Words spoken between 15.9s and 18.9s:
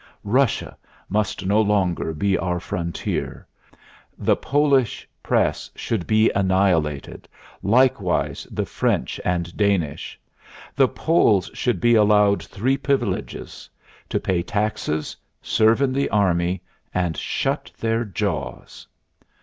the army, and shut their jaws.